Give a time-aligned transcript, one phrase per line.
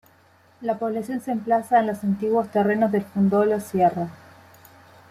[0.61, 4.09] La población se emplaza en los antiguos terrenos del Fundo Lo Sierra.